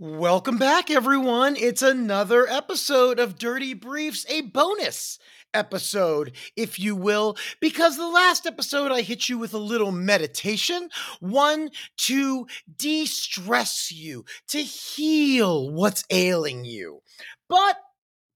[0.00, 1.56] Welcome back, everyone.
[1.56, 5.18] It's another episode of Dirty Briefs, a bonus
[5.52, 10.88] episode, if you will, because the last episode I hit you with a little meditation,
[11.18, 17.00] one to de stress you, to heal what's ailing you.
[17.48, 17.76] But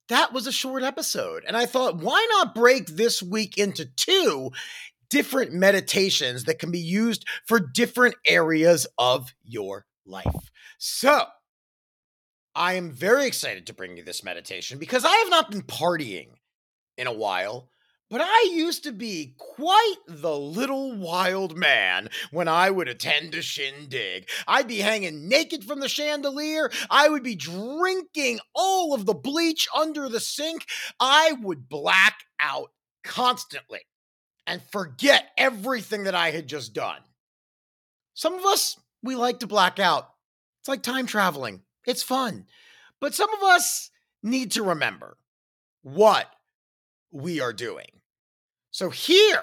[0.08, 4.50] that was a short episode, and I thought, why not break this week into two?
[5.10, 10.50] Different meditations that can be used for different areas of your life.
[10.78, 11.26] So,
[12.54, 16.28] I am very excited to bring you this meditation because I have not been partying
[16.98, 17.68] in a while,
[18.10, 23.40] but I used to be quite the little wild man when I would attend a
[23.40, 24.28] shindig.
[24.46, 26.70] I'd be hanging naked from the chandelier.
[26.90, 30.66] I would be drinking all of the bleach under the sink.
[31.00, 32.72] I would black out
[33.02, 33.80] constantly
[34.46, 37.00] and forget everything that I had just done.
[38.12, 40.10] Some of us, we like to black out.
[40.60, 41.62] It's like time traveling.
[41.86, 42.46] It's fun.
[43.00, 43.90] But some of us
[44.22, 45.16] need to remember
[45.82, 46.26] what
[47.10, 48.00] we are doing.
[48.70, 49.42] So here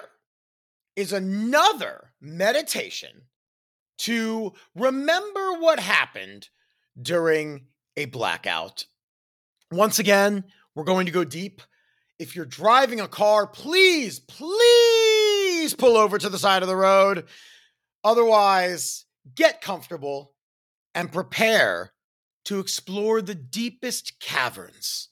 [0.96, 3.22] is another meditation
[3.98, 6.48] to remember what happened
[7.00, 7.66] during
[7.96, 8.86] a blackout.
[9.70, 10.44] Once again,
[10.74, 11.62] we're going to go deep.
[12.18, 17.26] If you're driving a car, please, please pull over to the side of the road.
[18.02, 19.04] Otherwise,
[19.34, 20.34] get comfortable
[20.94, 21.92] and prepare
[22.44, 25.08] to explore the deepest caverns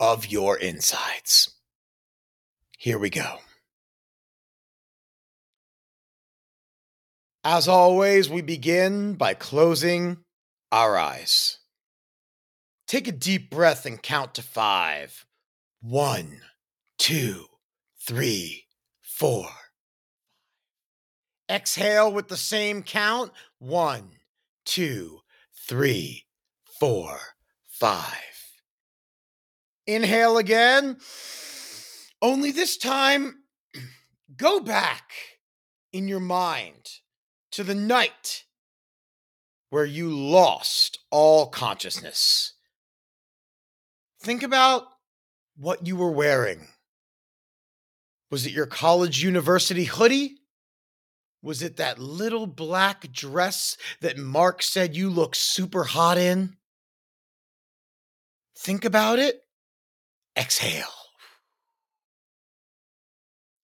[0.00, 1.54] of your insides.
[2.78, 3.38] Here we go.
[7.44, 10.18] As always, we begin by closing
[10.70, 11.58] our eyes.
[12.86, 15.26] Take a deep breath and count to five.
[15.80, 16.40] One,
[16.98, 17.46] two,
[18.06, 18.66] three,
[19.02, 19.48] four.
[21.50, 23.32] Exhale with the same count.
[23.58, 24.10] One,
[24.64, 25.20] two,
[25.66, 26.24] three,
[26.78, 27.18] four,
[27.66, 28.04] five.
[29.86, 30.98] Inhale again.
[32.20, 33.42] Only this time,
[34.36, 35.12] go back
[35.92, 36.90] in your mind
[37.52, 38.44] to the night
[39.70, 42.54] where you lost all consciousness.
[44.20, 44.84] Think about
[45.56, 46.68] what you were wearing.
[48.30, 50.36] Was it your college university hoodie?
[51.42, 56.56] Was it that little black dress that Mark said you look super hot in?
[58.58, 59.42] Think about it.
[60.36, 60.84] Exhale.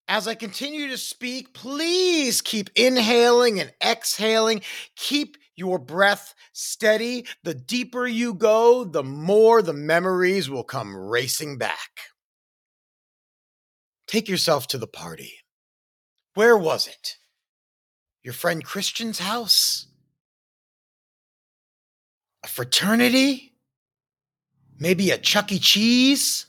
[0.07, 4.61] As I continue to speak, please keep inhaling and exhaling.
[4.95, 7.25] Keep your breath steady.
[7.43, 12.11] The deeper you go, the more the memories will come racing back.
[14.07, 15.33] Take yourself to the party.
[16.35, 17.17] Where was it?
[18.25, 19.85] your friend Christian's house?
[22.43, 23.54] A fraternity?
[24.77, 25.59] Maybe a Chuck E.
[25.59, 26.47] Cheese?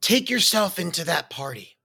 [0.00, 1.76] Take yourself into that party.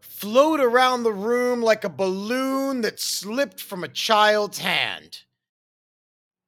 [0.00, 5.22] Float around the room like a balloon that slipped from a child's hand.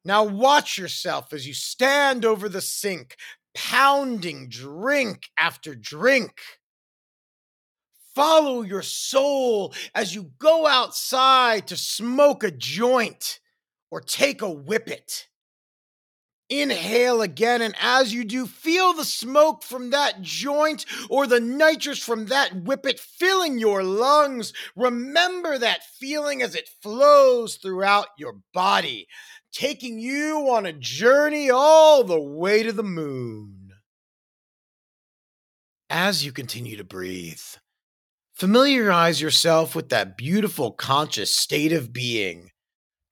[0.04, 3.16] Now watch yourself as you stand over the sink,
[3.54, 6.32] pounding drink after drink.
[8.14, 13.40] Follow your soul as you go outside to smoke a joint
[13.90, 15.26] or take a whippet.
[16.52, 21.98] Inhale again, and as you do, feel the smoke from that joint or the nitrous
[21.98, 24.52] from that whippet filling your lungs.
[24.76, 29.08] Remember that feeling as it flows throughout your body,
[29.50, 33.70] taking you on a journey all the way to the moon.
[35.88, 37.40] As you continue to breathe,
[38.34, 42.50] Familiarize yourself with that beautiful conscious state of being,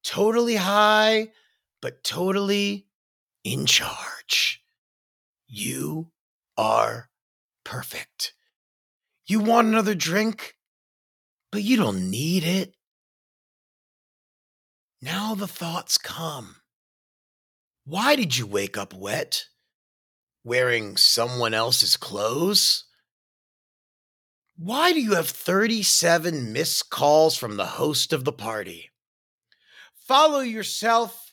[0.02, 1.28] totally high,
[1.80, 2.89] but totally
[3.44, 4.62] in charge.
[5.46, 6.12] You
[6.56, 7.10] are
[7.64, 8.34] perfect.
[9.26, 10.54] You want another drink,
[11.52, 12.74] but you don't need it.
[15.02, 16.56] Now the thoughts come.
[17.84, 19.46] Why did you wake up wet?
[20.44, 22.84] Wearing someone else's clothes?
[24.56, 28.90] Why do you have 37 missed calls from the host of the party?
[30.06, 31.29] Follow yourself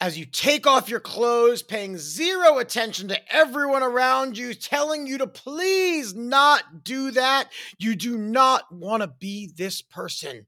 [0.00, 5.18] as you take off your clothes, paying zero attention to everyone around you, telling you
[5.18, 7.50] to please not do that.
[7.78, 10.46] You do not want to be this person.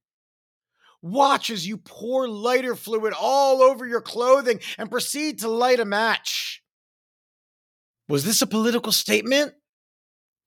[1.00, 5.84] Watch as you pour lighter fluid all over your clothing and proceed to light a
[5.84, 6.62] match.
[8.08, 9.52] Was this a political statement?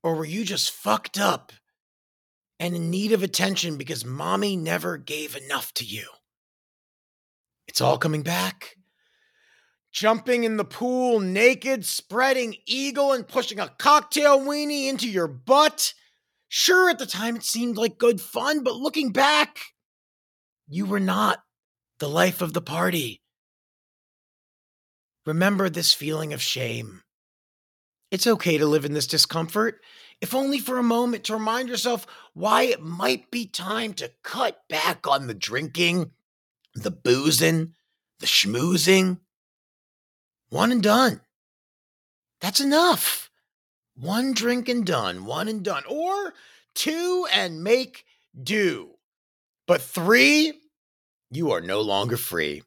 [0.04, 1.51] Or were you just fucked up
[2.60, 6.07] and in need of attention because mommy never gave enough to you?
[7.68, 8.75] It's all coming back.
[9.91, 15.94] Jumping in the pool naked, spreading eagle, and pushing a cocktail weenie into your butt.
[16.47, 19.59] Sure, at the time it seemed like good fun, but looking back,
[20.68, 21.44] you were not
[22.00, 23.21] the life of the party.
[25.25, 27.03] Remember this feeling of shame.
[28.09, 29.81] It's okay to live in this discomfort,
[30.21, 34.68] if only for a moment to remind yourself why it might be time to cut
[34.68, 36.12] back on the drinking,
[36.74, 37.74] the boozing,
[38.19, 39.19] the schmoozing.
[40.50, 41.22] One and done.
[42.42, 43.30] That's enough.
[43.96, 45.84] One drink and done, one and done.
[45.88, 46.34] Or
[46.74, 48.06] two and make
[48.42, 48.92] do.
[49.68, 50.54] But three,
[51.30, 52.63] you are no longer free.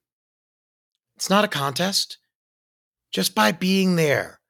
[1.17, 2.19] It's not a contest.
[3.11, 4.40] Just by being there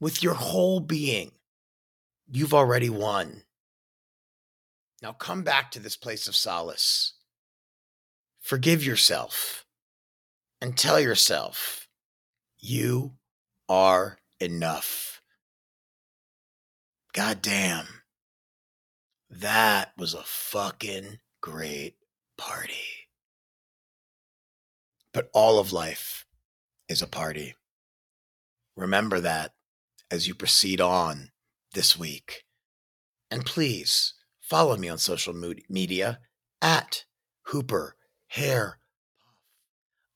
[0.00, 1.32] with your whole being,
[2.30, 3.42] you've already won.
[5.02, 7.14] Now come back to this place of solace.
[8.40, 9.64] Forgive yourself
[10.60, 11.81] and tell yourself
[12.62, 13.12] you
[13.68, 15.20] are enough.
[17.12, 17.86] God damn.
[19.28, 21.96] That was a fucking great
[22.38, 23.08] party.
[25.12, 26.24] But all of life
[26.88, 27.54] is a party.
[28.76, 29.52] Remember that
[30.10, 31.30] as you proceed on
[31.74, 32.44] this week.
[33.30, 35.34] And please follow me on social
[35.68, 36.20] media
[36.60, 37.04] at
[37.46, 37.96] Hooper
[38.28, 38.78] Hair.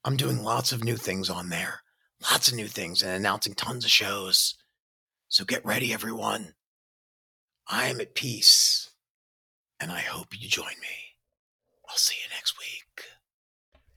[0.05, 1.81] I'm doing lots of new things on there,
[2.23, 4.55] lots of new things, and announcing tons of shows.
[5.29, 6.55] So get ready, everyone.
[7.69, 8.91] I am at peace,
[9.81, 11.17] and I hope you join me.
[11.89, 13.05] I'll see you next week.